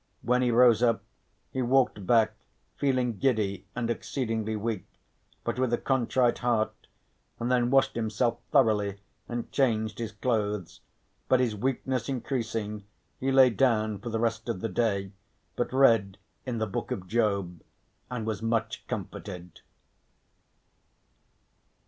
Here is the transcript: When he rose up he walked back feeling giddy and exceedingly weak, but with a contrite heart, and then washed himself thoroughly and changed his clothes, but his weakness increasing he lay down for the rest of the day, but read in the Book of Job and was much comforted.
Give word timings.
When 0.23 0.41
he 0.41 0.49
rose 0.49 0.81
up 0.81 1.03
he 1.51 1.61
walked 1.61 2.07
back 2.07 2.33
feeling 2.75 3.19
giddy 3.19 3.67
and 3.75 3.87
exceedingly 3.87 4.55
weak, 4.55 4.87
but 5.43 5.59
with 5.59 5.71
a 5.73 5.77
contrite 5.77 6.39
heart, 6.39 6.87
and 7.39 7.51
then 7.51 7.69
washed 7.69 7.93
himself 7.93 8.39
thoroughly 8.51 8.99
and 9.29 9.51
changed 9.51 9.99
his 9.99 10.11
clothes, 10.11 10.79
but 11.29 11.39
his 11.39 11.55
weakness 11.55 12.09
increasing 12.09 12.83
he 13.19 13.31
lay 13.31 13.51
down 13.51 13.99
for 13.99 14.09
the 14.09 14.19
rest 14.19 14.49
of 14.49 14.59
the 14.61 14.69
day, 14.69 15.11
but 15.55 15.71
read 15.71 16.17
in 16.47 16.57
the 16.57 16.65
Book 16.65 16.89
of 16.89 17.05
Job 17.05 17.61
and 18.09 18.25
was 18.25 18.41
much 18.41 18.83
comforted. 18.87 19.61